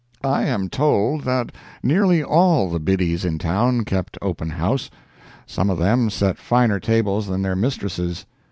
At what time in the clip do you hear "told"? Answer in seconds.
0.67-1.25